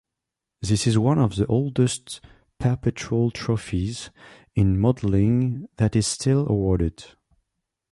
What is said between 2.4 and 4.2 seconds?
perpetual trophies